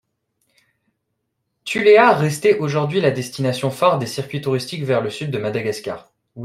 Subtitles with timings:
[1.63, 6.11] Tuléar restait aujourd'hui la destination phare des circuits touristiques vers le sud de Madagascar.